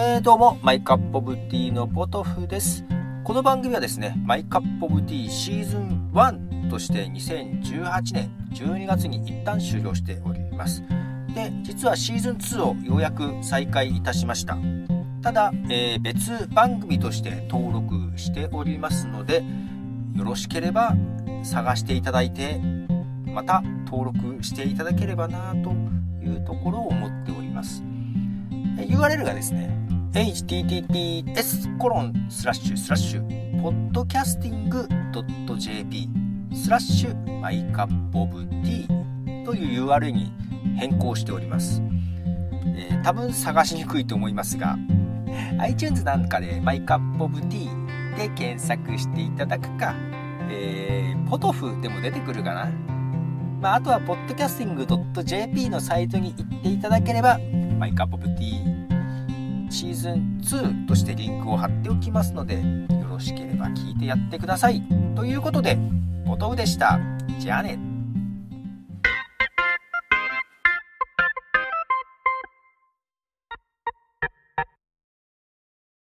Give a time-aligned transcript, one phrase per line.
[0.00, 2.84] えー、どうも、マイカップオブティーのポトフです。
[3.24, 10.84] この番組はですね、マイカップオブティーシーズン1として2018年12月に一旦終了しております。
[11.34, 14.56] で、実はシーズン2をようやく再開いたしました。
[15.20, 19.42] ただ、えー、別番組として登録しておりますので、
[20.14, 20.94] よろしければ
[21.42, 22.60] 探していただいて、
[23.26, 25.72] また登録していただければなと
[26.24, 27.82] いうところを思っております。
[28.76, 36.08] URL がですね、https コロンスラッシュスラッシュ podcasting.jp
[36.54, 40.32] スラッシュ My Cup of Tea という URL に
[40.76, 41.82] 変更しております。
[42.76, 44.78] えー、多分探しにくいと思いますが、
[45.60, 49.94] iTunes なんかで My Cup of Tea で検索していただくか、
[50.50, 52.70] えー、ポトフでも出てくるかな。
[53.60, 57.38] まあ、あとは podcasting.jp のサイトに行っていただければ
[57.78, 58.77] マイカップオブティー
[59.78, 62.60] シーズン2としてリンクを貼っておきますので、よ
[63.08, 64.82] ろしければ聞いてやってください。
[65.14, 65.78] ということで、
[66.26, 66.98] ボトウでした。
[67.38, 67.87] じゃあね。